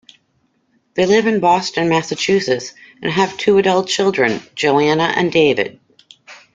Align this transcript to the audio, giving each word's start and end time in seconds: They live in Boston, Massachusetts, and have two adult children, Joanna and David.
They 0.95 1.05
live 1.05 1.27
in 1.27 1.41
Boston, 1.41 1.87
Massachusetts, 1.87 2.73
and 3.03 3.11
have 3.11 3.37
two 3.37 3.59
adult 3.59 3.87
children, 3.87 4.41
Joanna 4.55 5.03
and 5.15 5.31
David. 5.31 5.79